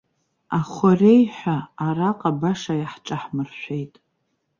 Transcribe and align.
Ахореи 0.59 1.21
ҳәа 1.37 1.57
араҟа 1.85 2.31
баша 2.39 2.73
иаҳҿаҳмыршәеит. 2.77 3.93